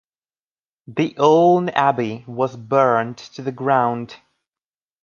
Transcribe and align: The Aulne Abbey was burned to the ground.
The 0.87 1.13
Aulne 1.19 1.69
Abbey 1.75 2.23
was 2.25 2.55
burned 2.55 3.19
to 3.19 3.43
the 3.43 3.51
ground. 3.51 4.15